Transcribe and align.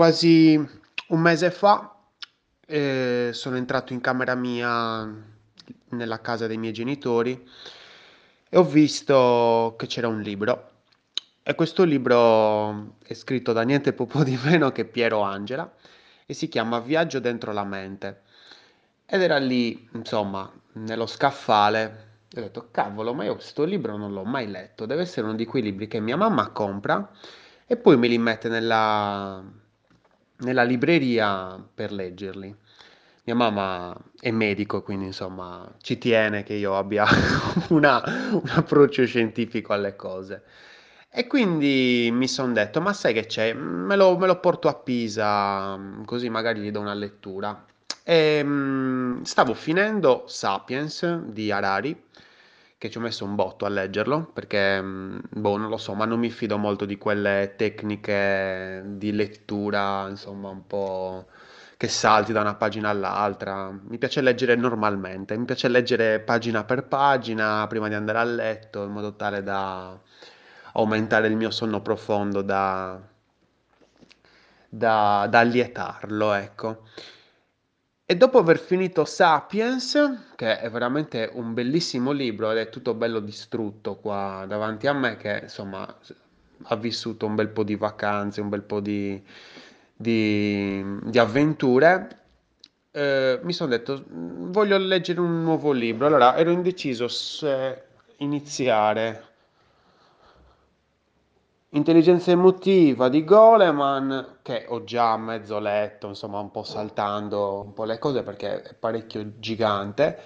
quasi 0.00 0.56
un 1.08 1.20
mese 1.20 1.50
fa 1.50 1.94
eh, 2.64 3.28
sono 3.34 3.56
entrato 3.58 3.92
in 3.92 4.00
camera 4.00 4.34
mia 4.34 5.06
nella 5.90 6.20
casa 6.22 6.46
dei 6.46 6.56
miei 6.56 6.72
genitori 6.72 7.46
e 8.48 8.56
ho 8.56 8.64
visto 8.64 9.74
che 9.76 9.86
c'era 9.86 10.08
un 10.08 10.22
libro. 10.22 10.70
E 11.42 11.54
questo 11.54 11.84
libro 11.84 12.96
è 13.02 13.12
scritto 13.12 13.52
da 13.52 13.60
niente 13.60 13.92
poco 13.92 14.24
di 14.24 14.38
meno 14.42 14.72
che 14.72 14.86
Piero 14.86 15.20
Angela 15.20 15.70
e 16.24 16.32
si 16.32 16.48
chiama 16.48 16.78
Viaggio 16.78 17.18
dentro 17.20 17.52
la 17.52 17.64
mente. 17.64 18.22
Ed 19.04 19.20
era 19.20 19.36
lì, 19.36 19.86
insomma, 19.92 20.50
nello 20.76 21.04
scaffale. 21.04 22.22
E 22.32 22.40
ho 22.40 22.44
detto, 22.44 22.68
cavolo, 22.70 23.12
ma 23.12 23.24
io 23.24 23.34
questo 23.34 23.64
libro 23.64 23.98
non 23.98 24.14
l'ho 24.14 24.24
mai 24.24 24.48
letto. 24.48 24.86
Deve 24.86 25.02
essere 25.02 25.26
uno 25.26 25.36
di 25.36 25.44
quei 25.44 25.62
libri 25.62 25.88
che 25.88 26.00
mia 26.00 26.16
mamma 26.16 26.48
compra 26.52 27.06
e 27.66 27.76
poi 27.76 27.98
me 27.98 28.08
li 28.08 28.16
mette 28.16 28.48
nella, 28.48 29.44
nella 30.40 30.62
libreria 30.62 31.62
per 31.74 31.92
leggerli. 31.92 32.54
Mia 33.24 33.34
mamma 33.34 33.96
è 34.18 34.30
medico, 34.30 34.82
quindi 34.82 35.06
insomma 35.06 35.70
ci 35.80 35.98
tiene 35.98 36.42
che 36.42 36.54
io 36.54 36.76
abbia 36.76 37.04
una- 37.70 38.02
un 38.32 38.48
approccio 38.54 39.04
scientifico 39.06 39.72
alle 39.72 39.94
cose. 39.96 40.42
E 41.12 41.26
quindi 41.26 42.08
mi 42.12 42.28
sono 42.28 42.52
detto, 42.52 42.80
ma 42.80 42.92
sai 42.92 43.12
che 43.12 43.26
c'è? 43.26 43.52
Me 43.52 43.96
lo, 43.96 44.16
me 44.16 44.26
lo 44.26 44.38
porto 44.38 44.68
a 44.68 44.74
Pisa, 44.74 45.78
così 46.04 46.28
magari 46.30 46.60
gli 46.60 46.70
do 46.70 46.80
una 46.80 46.94
lettura. 46.94 47.64
E, 48.04 48.40
mm, 48.44 49.22
stavo 49.22 49.54
finendo 49.54 50.24
Sapiens 50.28 51.22
di 51.24 51.50
Harari 51.50 52.00
che 52.80 52.88
ci 52.88 52.96
ho 52.96 53.02
messo 53.02 53.26
un 53.26 53.34
botto 53.34 53.66
a 53.66 53.68
leggerlo 53.68 54.30
perché, 54.32 54.80
mm, 54.80 55.18
boh, 55.32 55.58
non 55.58 55.68
lo 55.68 55.76
so, 55.76 55.92
ma 55.92 56.06
non 56.06 56.18
mi 56.18 56.30
fido 56.30 56.56
molto 56.56 56.86
di 56.86 56.96
quelle 56.96 57.52
tecniche 57.54 58.82
di 58.86 59.12
lettura, 59.12 60.08
insomma, 60.08 60.48
un 60.48 60.66
po' 60.66 61.26
che 61.76 61.88
salti 61.88 62.32
da 62.32 62.40
una 62.40 62.54
pagina 62.54 62.88
all'altra. 62.88 63.70
Mi 63.70 63.98
piace 63.98 64.22
leggere 64.22 64.54
normalmente, 64.54 65.36
mi 65.36 65.44
piace 65.44 65.68
leggere 65.68 66.20
pagina 66.20 66.64
per 66.64 66.84
pagina 66.86 67.66
prima 67.66 67.88
di 67.88 67.94
andare 67.94 68.18
a 68.18 68.24
letto 68.24 68.82
in 68.84 68.92
modo 68.92 69.14
tale 69.14 69.42
da 69.42 69.98
aumentare 70.72 71.26
il 71.28 71.36
mio 71.36 71.50
sonno 71.50 71.82
profondo, 71.82 72.40
da, 72.40 72.98
da, 74.70 75.26
da 75.28 75.38
allietarlo, 75.38 76.32
ecco. 76.32 76.84
E 78.10 78.16
dopo 78.16 78.38
aver 78.38 78.58
finito 78.58 79.04
Sapiens, 79.04 80.32
che 80.34 80.58
è 80.58 80.68
veramente 80.68 81.30
un 81.32 81.54
bellissimo 81.54 82.10
libro 82.10 82.50
ed 82.50 82.58
è 82.58 82.68
tutto 82.68 82.92
bello 82.94 83.20
distrutto 83.20 83.98
qua 83.98 84.46
davanti 84.48 84.88
a 84.88 84.92
me, 84.92 85.16
che 85.16 85.42
insomma 85.44 85.86
ha 86.62 86.74
vissuto 86.74 87.26
un 87.26 87.36
bel 87.36 87.50
po' 87.50 87.62
di 87.62 87.76
vacanze, 87.76 88.40
un 88.40 88.48
bel 88.48 88.62
po' 88.62 88.80
di, 88.80 89.22
di, 89.94 90.84
di 91.04 91.18
avventure, 91.20 92.18
eh, 92.90 93.38
mi 93.44 93.52
sono 93.52 93.70
detto 93.70 94.04
voglio 94.08 94.76
leggere 94.76 95.20
un 95.20 95.44
nuovo 95.44 95.70
libro. 95.70 96.06
Allora 96.08 96.36
ero 96.36 96.50
indeciso 96.50 97.06
se 97.06 97.84
iniziare 98.16 99.29
Intelligenza 101.72 102.32
emotiva 102.32 103.08
di 103.08 103.22
Goleman, 103.22 104.38
che 104.42 104.64
ho 104.68 104.82
già 104.82 105.16
mezzo 105.16 105.60
letto, 105.60 106.08
insomma, 106.08 106.40
un 106.40 106.50
po' 106.50 106.64
saltando 106.64 107.62
un 107.62 107.72
po' 107.72 107.84
le 107.84 107.96
cose 107.98 108.24
perché 108.24 108.60
è 108.62 108.74
parecchio 108.74 109.38
gigante. 109.38 110.18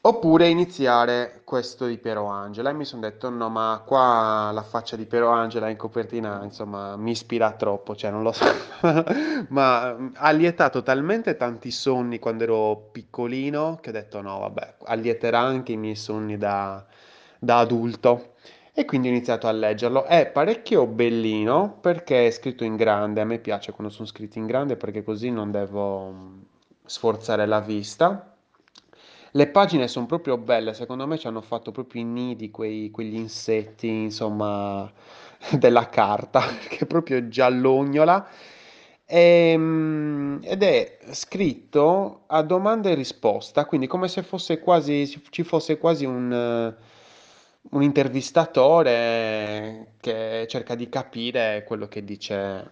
Oppure 0.00 0.48
iniziare 0.48 1.42
questo 1.44 1.84
di 1.84 1.98
Piero 1.98 2.24
Angela. 2.24 2.70
E 2.70 2.72
mi 2.72 2.86
sono 2.86 3.02
detto: 3.02 3.28
no, 3.28 3.50
ma 3.50 3.82
qua 3.84 4.50
la 4.50 4.62
faccia 4.62 4.96
di 4.96 5.04
Piero 5.04 5.28
Angela 5.28 5.68
in 5.68 5.76
copertina, 5.76 6.42
insomma, 6.42 6.96
mi 6.96 7.10
ispira 7.10 7.52
troppo, 7.52 7.94
cioè 7.94 8.10
non 8.10 8.22
lo 8.22 8.32
so. 8.32 8.46
Ma 9.48 9.94
ha 10.14 10.30
lietato 10.30 10.82
talmente 10.82 11.36
tanti 11.36 11.70
sogni 11.70 12.18
quando 12.18 12.44
ero 12.44 12.88
piccolino 12.92 13.78
che 13.82 13.90
ho 13.90 13.92
detto: 13.92 14.22
no, 14.22 14.38
vabbè, 14.38 14.76
allieterà 14.84 15.40
anche 15.40 15.72
i 15.72 15.76
miei 15.76 15.96
sogni 15.96 16.38
da, 16.38 16.82
da 17.38 17.58
adulto. 17.58 18.32
E 18.78 18.84
quindi 18.84 19.08
ho 19.08 19.10
iniziato 19.10 19.48
a 19.48 19.50
leggerlo. 19.50 20.04
È 20.04 20.30
parecchio 20.30 20.86
bellino 20.86 21.78
perché 21.80 22.28
è 22.28 22.30
scritto 22.30 22.62
in 22.62 22.76
grande. 22.76 23.20
A 23.20 23.24
me 23.24 23.40
piace 23.40 23.72
quando 23.72 23.92
sono 23.92 24.06
scritti 24.06 24.38
in 24.38 24.46
grande 24.46 24.76
perché 24.76 25.02
così 25.02 25.30
non 25.30 25.50
devo 25.50 26.12
mm, 26.12 26.40
sforzare 26.84 27.44
la 27.44 27.58
vista. 27.58 28.36
Le 29.32 29.48
pagine 29.48 29.88
sono 29.88 30.06
proprio 30.06 30.38
belle, 30.38 30.74
secondo 30.74 31.08
me 31.08 31.18
ci 31.18 31.26
hanno 31.26 31.40
fatto 31.40 31.72
proprio 31.72 32.02
i 32.02 32.04
nidi, 32.04 32.52
quei, 32.52 32.92
quegli 32.92 33.16
insetti, 33.16 33.88
insomma, 33.88 34.88
della 35.58 35.88
carta, 35.88 36.40
che 36.70 36.84
è 36.84 36.86
proprio 36.86 37.26
giallognola. 37.26 38.28
Ehm, 39.06 40.38
ed 40.40 40.62
è 40.62 40.98
scritto 41.10 42.22
a 42.28 42.42
domanda 42.42 42.90
e 42.90 42.94
risposta, 42.94 43.64
quindi 43.64 43.88
come 43.88 44.06
se 44.06 44.22
fosse 44.22 44.60
quasi, 44.60 45.20
ci 45.30 45.42
fosse 45.42 45.78
quasi 45.78 46.04
un, 46.04 46.76
un 47.70 47.82
intervistatore 47.82 49.94
che 50.00 50.46
cerca 50.48 50.74
di 50.74 50.88
capire 50.88 51.64
quello 51.66 51.86
che 51.88 52.04
dice 52.04 52.70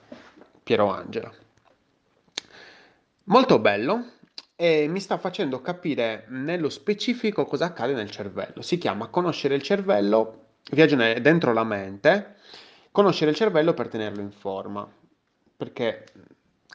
Piero 0.62 0.90
Angela. 0.90 1.30
Molto 3.24 3.58
bello 3.58 4.12
e 4.54 4.86
mi 4.88 5.00
sta 5.00 5.18
facendo 5.18 5.60
capire 5.60 6.24
nello 6.28 6.70
specifico 6.70 7.44
cosa 7.44 7.66
accade 7.66 7.92
nel 7.92 8.10
cervello. 8.10 8.62
Si 8.62 8.78
chiama 8.78 9.08
conoscere 9.08 9.54
il 9.54 9.62
cervello, 9.62 10.44
viaggio 10.70 10.96
dentro 10.96 11.52
la 11.52 11.64
mente, 11.64 12.36
conoscere 12.90 13.32
il 13.32 13.36
cervello 13.36 13.74
per 13.74 13.88
tenerlo 13.88 14.22
in 14.22 14.30
forma. 14.30 14.88
Perché 15.56 16.04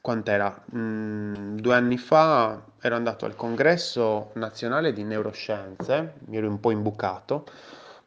quant'era? 0.02 0.64
Mm, 0.76 1.58
due 1.58 1.74
anni 1.74 1.98
fa 1.98 2.64
ero 2.80 2.96
andato 2.96 3.26
al 3.26 3.36
congresso 3.36 4.32
nazionale 4.34 4.94
di 4.94 5.04
neuroscienze, 5.04 6.16
mi 6.26 6.38
ero 6.38 6.48
un 6.48 6.60
po' 6.60 6.72
imbucato, 6.72 7.46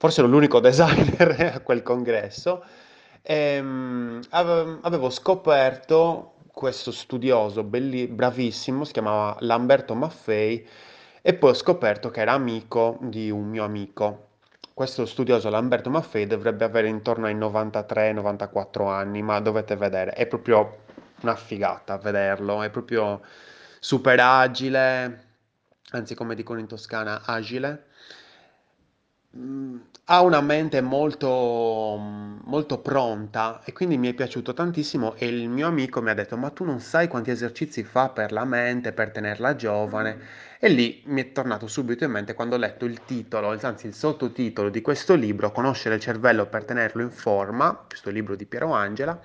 forse 0.05 0.21
ero 0.21 0.29
l'unico 0.29 0.61
designer 0.61 1.53
a 1.57 1.61
quel 1.61 1.83
congresso, 1.83 2.63
e, 3.23 3.59
um, 3.59 4.21
avevo 4.31 5.09
scoperto 5.09 6.35
questo 6.53 6.93
studioso 6.93 7.63
belli- 7.65 8.07
bravissimo, 8.07 8.85
si 8.85 8.93
chiamava 8.93 9.39
Lamberto 9.41 9.95
Maffei, 9.95 10.69
e 11.23 11.33
poi 11.33 11.51
ho 11.51 11.55
scoperto 11.55 12.11
che 12.11 12.21
era 12.21 12.33
amico 12.33 12.99
di 13.01 13.31
un 13.31 13.49
mio 13.49 13.65
amico. 13.65 14.33
Questo 14.75 15.07
studioso 15.07 15.49
Lamberto 15.49 15.89
Maffei 15.89 16.27
dovrebbe 16.27 16.65
avere 16.65 16.89
intorno 16.89 17.25
ai 17.25 17.35
93-94 17.37 18.87
anni, 18.87 19.23
ma 19.23 19.41
dovete 19.41 19.75
vedere, 19.75 20.11
è 20.11 20.27
proprio 20.27 20.81
una 21.23 21.35
figata 21.35 21.97
vederlo, 21.97 22.61
è 22.61 22.69
proprio 22.69 23.23
super 23.81 24.21
agile, 24.21 25.25
anzi 25.93 26.15
come 26.15 26.35
dicono 26.35 26.61
in 26.61 26.67
Toscana, 26.67 27.23
agile. 27.25 27.87
Mm, 29.37 29.79
ha 30.07 30.21
una 30.21 30.43
mente 30.43 30.83
molto, 30.83 31.97
molto 31.97 32.79
pronta 32.81 33.63
e 33.65 33.73
quindi 33.73 33.97
mi 33.97 34.09
è 34.09 34.13
piaciuto 34.13 34.53
tantissimo 34.53 35.15
e 35.15 35.27
il 35.27 35.49
mio 35.49 35.67
amico 35.67 36.03
mi 36.03 36.11
ha 36.11 36.15
detto 36.15 36.37
ma 36.37 36.51
tu 36.51 36.65
non 36.65 36.81
sai 36.81 37.09
quanti 37.09 37.31
esercizi 37.31 37.85
fa 37.85 38.11
per 38.11 38.31
la 38.31 38.45
mente, 38.45 38.93
per 38.93 39.11
tenerla 39.11 39.57
giovane? 39.57 40.19
E 40.59 40.69
lì 40.69 41.03
mi 41.07 41.23
è 41.23 41.33
tornato 41.33 41.67
subito 41.67 42.05
in 42.05 42.11
mente 42.11 42.35
quando 42.35 42.57
ho 42.57 42.59
letto 42.59 42.85
il 42.85 43.03
titolo, 43.05 43.59
anzi 43.63 43.87
il 43.87 43.95
sottotitolo 43.95 44.69
di 44.69 44.83
questo 44.83 45.15
libro, 45.15 45.53
Conoscere 45.53 45.95
il 45.95 46.01
cervello 46.03 46.47
per 46.47 46.65
tenerlo 46.65 47.01
in 47.01 47.11
forma, 47.11 47.75
questo 47.87 48.11
libro 48.11 48.37
di 48.37 48.45
Piero 48.45 48.73
Angela, 48.73 49.19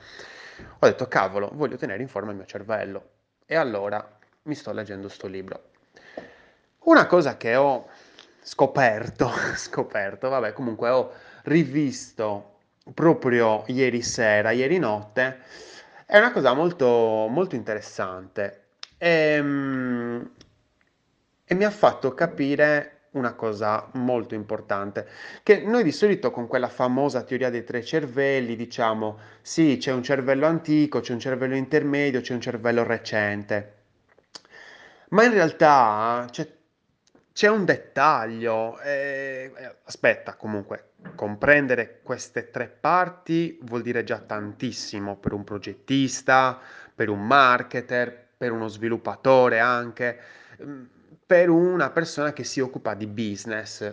ho 0.80 0.86
detto 0.86 1.08
cavolo, 1.10 1.50
voglio 1.54 1.76
tenere 1.76 2.02
in 2.02 2.08
forma 2.08 2.32
il 2.32 2.38
mio 2.38 2.46
cervello 2.46 3.10
e 3.46 3.56
allora 3.56 4.18
mi 4.44 4.56
sto 4.56 4.72
leggendo 4.72 5.08
questo 5.08 5.28
libro. 5.28 5.64
Una 6.84 7.06
cosa 7.06 7.36
che 7.36 7.56
ho 7.56 7.88
scoperto, 8.50 9.30
scoperto, 9.56 10.28
vabbè, 10.28 10.54
comunque 10.54 10.90
ho 10.90 11.12
rivisto 11.44 12.56
proprio 12.96 13.64
ieri 13.68 14.02
sera, 14.02 14.50
ieri 14.50 14.80
notte, 14.80 15.38
è 16.08 16.18
una 16.18 16.32
cosa 16.32 16.54
molto, 16.54 17.28
molto 17.30 17.54
interessante. 17.56 18.70
E, 18.98 19.08
ehm, 19.10 20.32
e 21.46 21.54
mi 21.54 21.64
ha 21.64 21.70
fatto 21.70 22.16
capire 22.16 23.10
una 23.12 23.34
cosa 23.34 23.88
molto 23.94 24.34
importante, 24.34 25.08
che 25.44 25.62
noi 25.62 25.84
di 25.84 25.92
solito 25.92 26.32
con 26.32 26.48
quella 26.48 26.70
famosa 26.70 27.22
teoria 27.24 27.52
dei 27.52 27.64
tre 27.64 27.84
cervelli 27.84 28.56
diciamo 28.56 29.18
sì, 29.42 29.78
c'è 29.80 29.92
un 29.92 30.04
cervello 30.04 30.48
antico, 30.48 31.02
c'è 31.02 31.14
un 31.14 31.20
cervello 31.20 31.56
intermedio, 31.56 32.22
c'è 32.22 32.34
un 32.34 32.42
cervello 32.42 32.84
recente, 32.84 33.76
ma 35.10 35.24
in 35.24 35.34
realtà 35.34 36.28
c'è 36.32 36.59
c'è 37.40 37.48
un 37.48 37.64
dettaglio, 37.64 38.78
eh, 38.82 39.50
eh, 39.56 39.76
aspetta, 39.86 40.36
comunque, 40.36 40.90
comprendere 41.16 42.02
queste 42.04 42.50
tre 42.50 42.68
parti 42.68 43.58
vuol 43.62 43.82
dire 43.82 44.04
già 44.04 44.20
tantissimo 44.20 45.16
per 45.16 45.32
un 45.32 45.46
progettista, 45.46 46.60
per 46.94 47.08
un 47.08 47.26
marketer, 47.26 48.28
per 48.36 48.52
uno 48.52 48.68
sviluppatore 48.68 49.60
anche, 49.60 50.20
mm, 50.62 50.84
per 51.26 51.48
una 51.48 51.90
persona 51.92 52.34
che 52.34 52.44
si 52.44 52.60
occupa 52.60 52.94
di 52.94 53.08
business. 53.08 53.90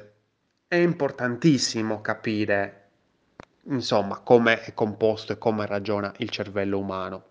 È 0.66 0.74
importantissimo 0.74 2.00
capire 2.00 2.88
insomma, 3.66 4.18
come 4.18 4.62
è 4.62 4.74
composto 4.74 5.34
e 5.34 5.38
come 5.38 5.66
ragiona 5.66 6.12
il 6.16 6.30
cervello 6.30 6.80
umano, 6.80 7.26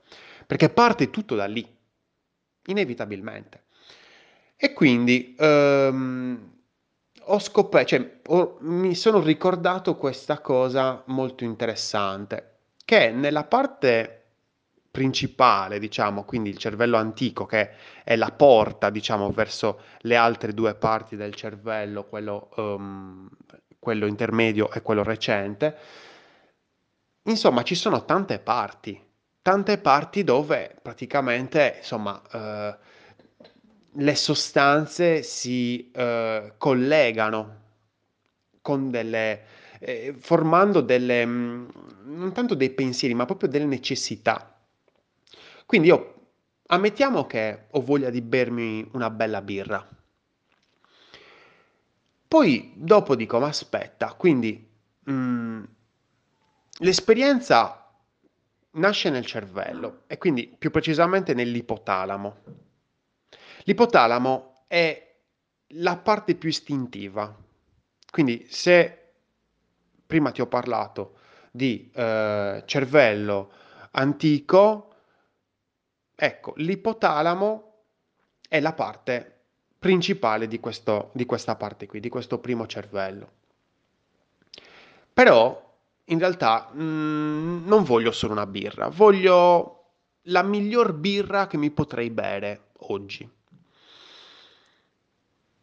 perché 0.48 0.70
parte 0.70 1.10
tutto 1.10 1.36
da 1.36 1.46
lì, 1.46 1.78
inevitabilmente. 2.68 3.65
E 4.58 4.74
quindi 4.74 5.36
ehm, 5.38 6.54
ho 7.28 7.40
scoperto, 7.40 7.88
cioè, 7.88 8.20
ho, 8.28 8.58
mi 8.62 8.96
sono 8.96 9.20
ricordato 9.22 9.96
questa 9.96 10.40
cosa 10.40 11.04
molto 11.08 11.44
interessante, 11.44 12.60
che 12.86 13.12
nella 13.12 13.44
parte 13.44 14.22
principale, 14.92 15.78
diciamo, 15.78 16.24
quindi 16.24 16.50
il 16.50 16.58
cervello 16.58 16.96
antico, 16.96 17.46
che 17.46 17.72
è 18.04 18.16
la 18.16 18.32
porta, 18.32 18.90
diciamo, 18.90 19.30
verso 19.32 19.82
le 20.02 20.16
altre 20.16 20.54
due 20.54 20.74
parti 20.76 21.18
del 21.18 21.36
cervello, 21.36 22.06
quello, 22.06 22.50
um, 22.56 23.28
quello 23.78 24.06
intermedio 24.06 24.72
e 24.72 24.82
quello 24.82 25.04
recente, 25.04 25.78
insomma, 27.24 27.64
ci 27.64 27.76
sono 27.76 28.06
tante 28.06 28.40
parti, 28.40 29.02
tante 29.42 29.78
parti 29.80 30.24
dove 30.24 30.76
praticamente, 30.82 31.76
insomma, 31.80 32.22
eh, 32.32 32.78
le 33.98 34.16
sostanze 34.16 35.24
si 35.24 35.92
eh, 35.92 36.54
collegano 36.58 37.64
con 38.62 38.90
delle, 38.90 39.44
eh, 39.80 40.16
formando 40.18 40.82
delle, 40.82 41.26
mm, 41.26 41.68
non 42.06 42.34
tanto 42.34 42.56
dei 42.56 42.72
pensieri, 42.72 43.14
ma 43.14 43.26
proprio 43.26 43.50
delle 43.50 43.66
necessità. 43.66 44.60
Quindi 45.66 45.88
io, 45.88 46.14
ammettiamo 46.68 47.26
che 47.26 47.66
ho 47.70 47.82
voglia 47.82 48.10
di 48.10 48.22
bermi 48.22 48.88
una 48.94 49.10
bella 49.10 49.42
birra. 49.42 49.88
Poi 52.28 52.74
dopo 52.76 53.16
dico, 53.16 53.40
ma 53.40 53.48
aspetta, 53.48 54.14
quindi 54.14 54.68
mh, 55.04 55.12
mm, 55.12 55.64
l'esperienza 56.80 57.80
nasce 58.72 59.10
nel 59.10 59.26
cervello 59.26 60.02
e 60.08 60.18
quindi 60.18 60.54
più 60.58 60.72
precisamente 60.72 61.34
nell'ipotalamo. 61.34 62.64
L'ipotalamo 63.68 64.54
è 64.68 65.16
la 65.70 65.98
parte 65.98 66.36
più 66.36 66.50
istintiva. 66.50 67.36
Quindi 68.12 68.46
se 68.50 69.14
prima 70.06 70.32
ti 70.32 70.42
ho 70.42 70.48
parlato 70.48 71.18
di 71.50 71.90
eh, 71.94 72.64
cervello 72.66 73.52
antico, 73.92 74.94
ecco, 76.16 76.54
l'ipotalamo 76.58 77.74
è 78.48 78.60
la 78.60 78.74
parte 78.74 79.32
principale 79.80 80.48
di, 80.48 80.60
questo, 80.60 81.10
di 81.14 81.26
questa 81.26 81.56
parte 81.56 81.88
qui, 81.88 82.00
di 82.00 82.10
questo 82.10 82.38
primo 82.38 82.68
cervello. 82.68 83.32
Però 85.12 85.64
in 86.06 86.20
realtà 86.20 86.70
mh, 86.72 86.84
mm, 86.84 87.68
non 87.68 87.84
voglio 87.84 88.12
solo 88.12 88.34
una 88.34 88.46
birra, 88.46 88.90
voglio 88.90 89.72
la 90.28 90.44
miglior 90.44 90.94
birra 90.94 91.48
che 91.48 91.58
mi 91.58 91.72
potrei 91.72 92.12
bere 92.12 92.68
oggi. 92.90 93.35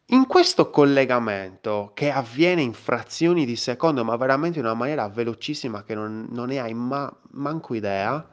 In 0.07 0.27
questo 0.27 0.69
collegamento, 0.69 1.91
che 1.93 2.11
avviene 2.11 2.61
in 2.61 2.73
frazioni 2.73 3.45
di 3.45 3.55
secondo, 3.55 4.03
ma 4.03 4.17
veramente 4.17 4.59
in 4.59 4.65
una 4.65 4.73
maniera 4.73 5.07
velocissima 5.07 5.83
che 5.83 5.95
non, 5.95 6.27
non 6.29 6.47
ne 6.47 6.59
hai 6.59 6.73
ma, 6.73 7.11
manco 7.31 7.73
idea, 7.73 8.27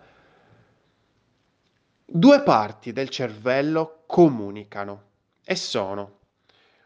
due 2.05 2.43
parti 2.43 2.93
del 2.93 3.09
cervello 3.09 4.03
comunicano 4.07 5.03
e 5.45 5.55
sono 5.55 6.19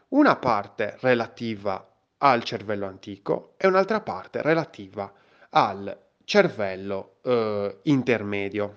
una 0.09 0.35
parte 0.35 0.97
relativa 1.01 1.93
al 2.19 2.43
cervello 2.43 2.85
antico 2.85 3.55
e 3.57 3.65
un'altra 3.65 4.01
parte 4.01 4.43
relativa 4.43 5.11
al 5.49 5.99
cervello 6.23 7.15
eh, 7.23 7.79
intermedio. 7.83 8.75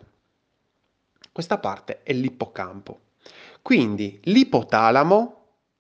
Questa 1.31 1.59
parte 1.59 2.03
è 2.03 2.15
l'ippocampo. 2.15 3.01
Quindi 3.61 4.21
l'ipotalamo 4.25 5.38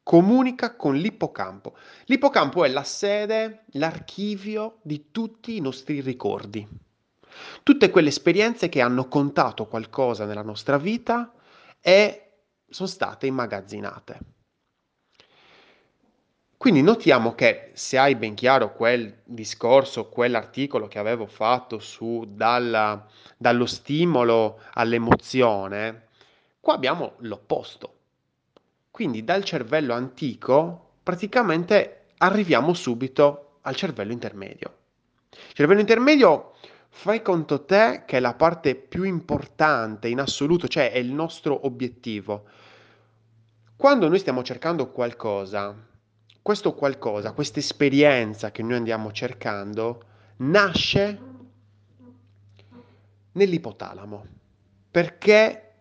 comunica 0.08 0.74
con 0.74 0.94
l'ippocampo. 0.96 1.76
L'ippocampo 2.06 2.64
è 2.64 2.68
la 2.68 2.82
sede, 2.82 3.64
l'archivio 3.72 4.78
di 4.80 5.10
tutti 5.10 5.54
i 5.54 5.60
nostri 5.60 6.00
ricordi. 6.00 6.66
Tutte 7.62 7.90
quelle 7.90 8.08
esperienze 8.08 8.70
che 8.70 8.80
hanno 8.80 9.06
contato 9.06 9.66
qualcosa 9.66 10.24
nella 10.24 10.40
nostra 10.40 10.78
vita 10.78 11.30
e 11.78 12.36
sono 12.66 12.88
state 12.88 13.26
immagazzinate. 13.26 14.18
Quindi 16.56 16.80
notiamo 16.80 17.34
che 17.34 17.72
se 17.74 17.98
hai 17.98 18.14
ben 18.14 18.34
chiaro 18.34 18.72
quel 18.72 19.20
discorso, 19.24 20.08
quell'articolo 20.08 20.88
che 20.88 20.98
avevo 20.98 21.26
fatto 21.26 21.80
su 21.80 22.24
dalla, 22.26 23.06
dallo 23.36 23.66
stimolo 23.66 24.62
all'emozione, 24.72 26.06
qua 26.60 26.72
abbiamo 26.72 27.16
l'opposto. 27.18 27.97
Quindi 28.98 29.22
dal 29.22 29.44
cervello 29.44 29.94
antico 29.94 30.94
praticamente 31.04 32.06
arriviamo 32.16 32.74
subito 32.74 33.58
al 33.60 33.76
cervello 33.76 34.10
intermedio. 34.10 34.74
Il 35.30 35.54
cervello 35.54 35.78
intermedio, 35.78 36.54
fai 36.88 37.22
conto 37.22 37.64
te 37.64 38.02
che 38.04 38.16
è 38.16 38.20
la 38.20 38.34
parte 38.34 38.74
più 38.74 39.04
importante 39.04 40.08
in 40.08 40.18
assoluto, 40.18 40.66
cioè 40.66 40.90
è 40.90 40.98
il 40.98 41.12
nostro 41.12 41.64
obiettivo. 41.64 42.46
Quando 43.76 44.08
noi 44.08 44.18
stiamo 44.18 44.42
cercando 44.42 44.90
qualcosa, 44.90 45.72
questo 46.42 46.74
qualcosa, 46.74 47.30
questa 47.30 47.60
esperienza 47.60 48.50
che 48.50 48.64
noi 48.64 48.78
andiamo 48.78 49.12
cercando, 49.12 50.02
nasce 50.38 51.20
nell'ipotalamo, 53.30 54.26
perché 54.90 55.72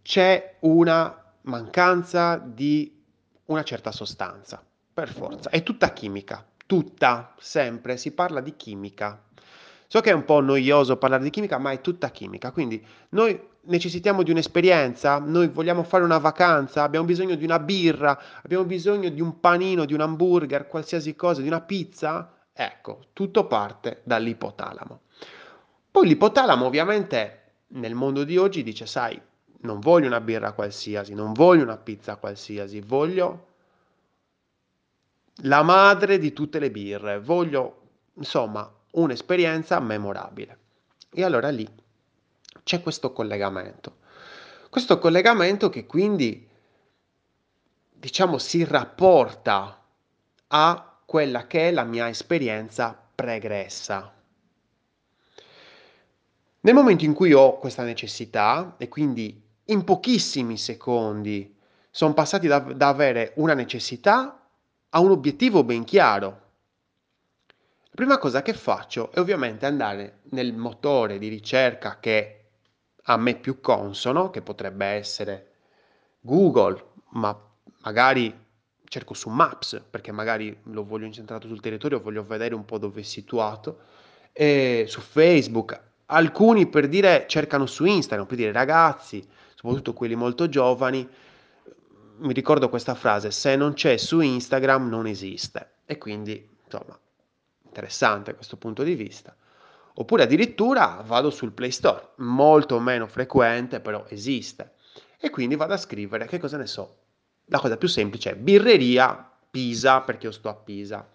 c'è 0.00 0.56
una 0.60 1.21
mancanza 1.42 2.36
di 2.36 3.00
una 3.46 3.62
certa 3.62 3.92
sostanza, 3.92 4.64
per 4.92 5.08
forza. 5.08 5.50
È 5.50 5.62
tutta 5.62 5.92
chimica, 5.92 6.46
tutta, 6.66 7.34
sempre, 7.38 7.96
si 7.96 8.12
parla 8.12 8.40
di 8.40 8.56
chimica. 8.56 9.22
So 9.86 10.00
che 10.00 10.10
è 10.10 10.14
un 10.14 10.24
po' 10.24 10.40
noioso 10.40 10.96
parlare 10.96 11.22
di 11.22 11.30
chimica, 11.30 11.58
ma 11.58 11.70
è 11.72 11.80
tutta 11.80 12.10
chimica. 12.10 12.50
Quindi 12.50 12.84
noi 13.10 13.38
necessitiamo 13.64 14.22
di 14.22 14.30
un'esperienza, 14.30 15.18
noi 15.18 15.48
vogliamo 15.48 15.82
fare 15.82 16.02
una 16.02 16.18
vacanza, 16.18 16.82
abbiamo 16.82 17.04
bisogno 17.04 17.34
di 17.34 17.44
una 17.44 17.58
birra, 17.58 18.18
abbiamo 18.42 18.64
bisogno 18.64 19.10
di 19.10 19.20
un 19.20 19.38
panino, 19.38 19.84
di 19.84 19.92
un 19.92 20.00
hamburger, 20.00 20.66
qualsiasi 20.66 21.14
cosa, 21.14 21.42
di 21.42 21.48
una 21.48 21.60
pizza. 21.60 22.32
Ecco, 22.54 23.06
tutto 23.12 23.46
parte 23.46 24.00
dall'ipotalamo. 24.04 25.00
Poi 25.90 26.06
l'ipotalamo 26.06 26.64
ovviamente 26.64 27.38
nel 27.74 27.94
mondo 27.94 28.24
di 28.24 28.38
oggi 28.38 28.62
dice, 28.62 28.86
sai, 28.86 29.20
non 29.62 29.80
voglio 29.80 30.06
una 30.06 30.20
birra 30.20 30.52
qualsiasi, 30.52 31.14
non 31.14 31.32
voglio 31.32 31.62
una 31.62 31.76
pizza 31.76 32.16
qualsiasi, 32.16 32.80
voglio 32.80 33.46
la 35.42 35.62
madre 35.62 36.18
di 36.18 36.32
tutte 36.32 36.58
le 36.58 36.70
birre, 36.70 37.20
voglio 37.20 37.80
insomma 38.14 38.70
un'esperienza 38.92 39.80
memorabile. 39.80 40.58
E 41.10 41.24
allora 41.24 41.48
lì 41.50 41.68
c'è 42.62 42.82
questo 42.82 43.12
collegamento. 43.12 43.98
Questo 44.68 44.98
collegamento 44.98 45.68
che 45.68 45.86
quindi 45.86 46.48
diciamo 47.92 48.38
si 48.38 48.64
rapporta 48.64 49.84
a 50.48 50.96
quella 51.04 51.46
che 51.46 51.68
è 51.68 51.72
la 51.72 51.84
mia 51.84 52.08
esperienza 52.08 52.98
pregressa. 53.14 54.12
Nel 56.60 56.74
momento 56.74 57.04
in 57.04 57.12
cui 57.12 57.32
ho 57.32 57.58
questa 57.58 57.82
necessità 57.82 58.76
e 58.78 58.88
quindi 58.88 59.50
in 59.66 59.84
pochissimi 59.84 60.56
secondi 60.56 61.54
sono 61.90 62.14
passati 62.14 62.46
da, 62.46 62.58
da 62.58 62.88
avere 62.88 63.32
una 63.36 63.54
necessità 63.54 64.48
a 64.90 65.00
un 65.00 65.10
obiettivo 65.10 65.62
ben 65.62 65.84
chiaro. 65.84 66.40
La 67.46 67.94
prima 67.94 68.18
cosa 68.18 68.42
che 68.42 68.54
faccio 68.54 69.12
è 69.12 69.18
ovviamente 69.18 69.66
andare 69.66 70.20
nel 70.30 70.54
motore 70.54 71.18
di 71.18 71.28
ricerca 71.28 71.98
che 72.00 72.38
a 73.04 73.16
me 73.16 73.34
più 73.36 73.60
consono, 73.60 74.30
che 74.30 74.42
potrebbe 74.42 74.86
essere 74.86 75.50
Google, 76.20 76.84
ma 77.10 77.38
magari 77.82 78.34
cerco 78.84 79.14
su 79.14 79.28
Maps, 79.28 79.82
perché 79.90 80.12
magari 80.12 80.56
lo 80.64 80.84
voglio 80.84 81.06
incentrato 81.06 81.46
sul 81.46 81.60
territorio, 81.60 82.00
voglio 82.00 82.24
vedere 82.24 82.54
un 82.54 82.64
po' 82.64 82.78
dove 82.78 83.00
è 83.00 83.04
situato, 83.04 83.80
e 84.32 84.84
su 84.86 85.00
Facebook. 85.00 85.80
Alcuni 86.06 86.66
per 86.66 86.88
dire 86.88 87.24
cercano 87.26 87.66
su 87.66 87.84
Instagram, 87.84 88.26
per 88.26 88.36
dire 88.36 88.52
ragazzi, 88.52 89.26
soprattutto 89.62 89.92
quelli 89.92 90.16
molto 90.16 90.48
giovani, 90.48 91.08
mi 92.18 92.32
ricordo 92.32 92.68
questa 92.68 92.94
frase, 92.94 93.30
se 93.30 93.54
non 93.54 93.74
c'è 93.74 93.96
su 93.96 94.20
Instagram 94.20 94.88
non 94.88 95.06
esiste. 95.06 95.74
E 95.86 95.98
quindi, 95.98 96.48
insomma, 96.64 96.98
interessante 97.64 98.34
questo 98.34 98.56
punto 98.56 98.82
di 98.82 98.94
vista. 98.94 99.34
Oppure 99.94 100.24
addirittura 100.24 101.02
vado 101.06 101.30
sul 101.30 101.52
Play 101.52 101.70
Store, 101.70 102.10
molto 102.16 102.80
meno 102.80 103.06
frequente, 103.06 103.80
però 103.80 104.04
esiste. 104.08 104.74
E 105.18 105.30
quindi 105.30 105.54
vado 105.54 105.74
a 105.74 105.78
scrivere, 105.78 106.26
che 106.26 106.38
cosa 106.38 106.56
ne 106.56 106.66
so, 106.66 106.96
la 107.46 107.60
cosa 107.60 107.76
più 107.76 107.88
semplice 107.88 108.32
è 108.32 108.36
birreria 108.36 109.30
Pisa, 109.50 110.00
perché 110.00 110.26
io 110.26 110.32
sto 110.32 110.48
a 110.48 110.54
Pisa. 110.54 111.08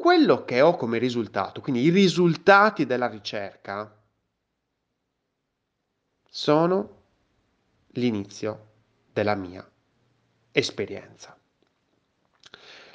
quello 0.00 0.46
che 0.46 0.62
ho 0.62 0.76
come 0.76 0.96
risultato, 0.96 1.60
quindi 1.60 1.82
i 1.82 1.90
risultati 1.90 2.86
della 2.86 3.06
ricerca, 3.06 3.99
sono 6.32 7.02
l'inizio 7.94 8.68
della 9.12 9.34
mia 9.34 9.68
esperienza. 10.52 11.36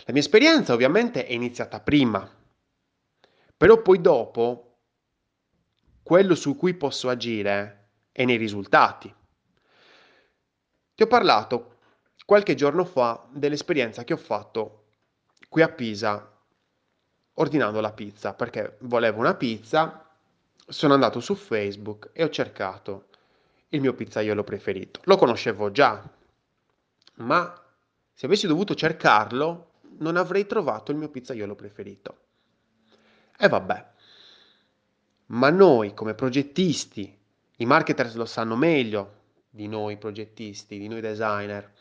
La 0.05 0.13
mia 0.13 0.21
esperienza 0.21 0.73
ovviamente 0.73 1.25
è 1.25 1.33
iniziata 1.33 1.81
prima, 1.81 2.33
però 3.57 3.81
poi 3.81 3.99
dopo 3.99 4.77
quello 6.01 6.33
su 6.33 6.55
cui 6.55 6.75
posso 6.75 7.09
agire 7.09 7.89
è 8.13 8.23
nei 8.23 8.37
risultati. 8.37 9.13
Ti 10.95 11.03
ho 11.03 11.07
parlato 11.07 11.79
qualche 12.25 12.55
giorno 12.55 12.85
fa 12.85 13.27
dell'esperienza 13.31 14.05
che 14.05 14.13
ho 14.13 14.17
fatto 14.17 14.85
qui 15.49 15.61
a 15.61 15.69
Pisa 15.69 16.31
ordinando 17.33 17.81
la 17.81 17.91
pizza 17.91 18.33
perché 18.33 18.77
volevo 18.81 19.19
una 19.19 19.35
pizza, 19.35 20.09
sono 20.67 20.93
andato 20.93 21.19
su 21.19 21.35
Facebook 21.35 22.11
e 22.13 22.23
ho 22.23 22.29
cercato 22.29 23.07
il 23.69 23.81
mio 23.81 23.93
pizzaiolo 23.93 24.43
preferito. 24.43 25.01
Lo 25.05 25.17
conoscevo 25.17 25.71
già, 25.71 26.01
ma 27.15 27.63
se 28.13 28.25
avessi 28.25 28.47
dovuto 28.47 28.75
cercarlo 28.75 29.71
non 29.97 30.17
avrei 30.17 30.45
trovato 30.45 30.91
il 30.91 30.97
mio 30.97 31.09
pizzaiolo 31.09 31.55
preferito. 31.55 32.17
E 33.37 33.47
vabbè. 33.47 33.93
Ma 35.27 35.49
noi 35.49 35.93
come 35.93 36.13
progettisti, 36.13 37.17
i 37.57 37.65
marketers 37.65 38.15
lo 38.15 38.25
sanno 38.25 38.55
meglio 38.55 39.23
di 39.49 39.67
noi 39.67 39.97
progettisti, 39.97 40.77
di 40.77 40.87
noi 40.87 41.01
designer, 41.01 41.73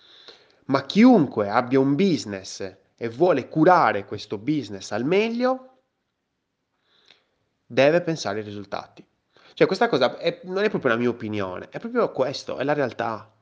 ma 0.66 0.86
chiunque 0.86 1.48
abbia 1.48 1.78
un 1.78 1.94
business 1.94 2.76
e 2.96 3.08
vuole 3.08 3.48
curare 3.48 4.04
questo 4.04 4.38
business 4.38 4.92
al 4.92 5.04
meglio, 5.04 5.78
deve 7.66 8.00
pensare 8.00 8.38
ai 8.38 8.44
risultati. 8.44 9.04
Cioè 9.54 9.68
questa 9.68 9.88
cosa 9.88 10.18
è, 10.18 10.40
non 10.44 10.64
è 10.64 10.68
proprio 10.68 10.90
la 10.90 10.98
mia 10.98 11.08
opinione, 11.08 11.68
è 11.70 11.78
proprio 11.78 12.10
questo, 12.10 12.56
è 12.56 12.64
la 12.64 12.72
realtà. 12.72 13.32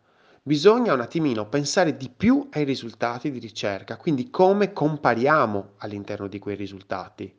Bisogna 0.43 0.93
un 0.93 1.01
attimino 1.01 1.49
pensare 1.49 1.97
di 1.97 2.11
più 2.15 2.49
ai 2.53 2.65
risultati 2.65 3.31
di 3.31 3.39
ricerca, 3.39 3.97
quindi 3.97 4.29
come 4.29 4.75
compariamo 4.75 5.73
all'interno 5.79 6.27
di 6.27 6.39
quei 6.39 6.55
risultati. 6.55 7.35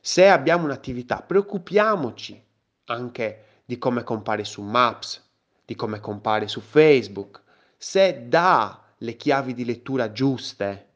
Se 0.00 0.28
abbiamo 0.28 0.64
un'attività, 0.64 1.20
preoccupiamoci 1.20 2.42
anche 2.86 3.44
di 3.66 3.76
come 3.76 4.02
compare 4.02 4.44
su 4.44 4.62
Maps, 4.62 5.22
di 5.66 5.74
come 5.74 6.00
compare 6.00 6.48
su 6.48 6.60
Facebook, 6.60 7.42
se 7.76 8.28
dà 8.28 8.82
le 8.96 9.16
chiavi 9.16 9.52
di 9.52 9.66
lettura 9.66 10.10
giuste, 10.10 10.86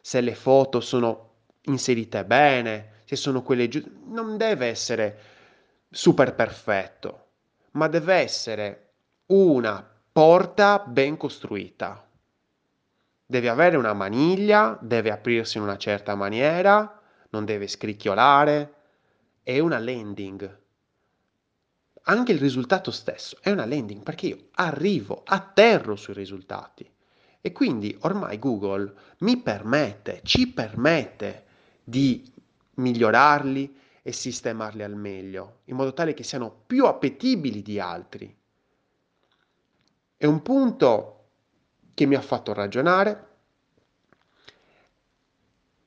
se 0.00 0.22
le 0.22 0.34
foto 0.34 0.80
sono 0.80 1.32
inserite 1.62 2.24
bene, 2.24 3.02
se 3.04 3.16
sono 3.16 3.42
quelle 3.42 3.68
giuste, 3.68 3.90
non 4.06 4.38
deve 4.38 4.66
essere 4.68 5.18
super 5.94 6.34
perfetto, 6.34 7.26
ma 7.72 7.86
deve 7.86 8.14
essere 8.14 8.90
una 9.26 9.88
porta 10.10 10.80
ben 10.84 11.16
costruita. 11.16 12.04
Deve 13.24 13.48
avere 13.48 13.76
una 13.76 13.94
maniglia, 13.94 14.76
deve 14.80 15.12
aprirsi 15.12 15.56
in 15.56 15.62
una 15.62 15.78
certa 15.78 16.16
maniera, 16.16 17.00
non 17.30 17.44
deve 17.44 17.68
scricchiolare. 17.68 18.74
È 19.42 19.58
una 19.60 19.78
landing. 19.78 20.58
Anche 22.06 22.32
il 22.32 22.38
risultato 22.38 22.90
stesso 22.90 23.38
è 23.40 23.50
una 23.50 23.64
landing 23.64 24.02
perché 24.02 24.26
io 24.26 24.48
arrivo, 24.54 25.22
atterro 25.24 25.94
sui 25.96 26.14
risultati. 26.14 26.90
E 27.40 27.52
quindi 27.52 27.96
ormai 28.00 28.38
Google 28.38 28.92
mi 29.18 29.36
permette, 29.36 30.20
ci 30.24 30.48
permette 30.48 31.44
di 31.84 32.30
migliorarli 32.74 33.82
e 34.06 34.12
sistemarli 34.12 34.82
al 34.82 34.94
meglio, 34.94 35.60
in 35.64 35.76
modo 35.76 35.94
tale 35.94 36.12
che 36.12 36.22
siano 36.22 36.54
più 36.66 36.84
appetibili 36.84 37.62
di 37.62 37.80
altri. 37.80 38.36
È 40.14 40.26
un 40.26 40.42
punto 40.42 41.28
che 41.94 42.04
mi 42.04 42.14
ha 42.14 42.20
fatto 42.20 42.52
ragionare 42.52 43.28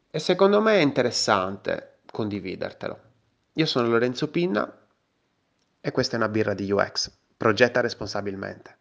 e 0.10 0.18
secondo 0.18 0.60
me 0.62 0.78
è 0.80 0.82
interessante 0.82 2.00
condividertelo. 2.12 3.02
Io 3.54 3.66
sono 3.68 3.88
Lorenzo 3.88 4.32
Pinna 4.32 4.88
e 5.80 5.92
questa 5.92 6.16
è 6.16 6.18
una 6.18 6.30
birra 6.30 6.56
di 6.56 6.72
UX. 6.72 7.12
Progetta 7.38 7.82
responsabilmente. 7.82 8.77